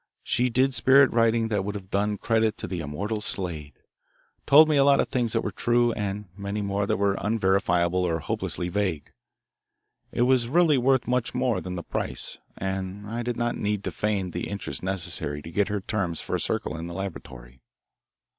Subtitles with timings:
[0.23, 3.73] She did spirit writing that would have done credit to the immortal Slade,
[4.47, 8.03] told me a lot of things that were true, and many more that were unverifiable
[8.07, 9.11] or hopelessly vague.
[10.11, 13.91] It was really worth much more than the price, and I did not need to
[13.91, 17.61] feign the interest necessary to get her terms for a circle in the laboratory.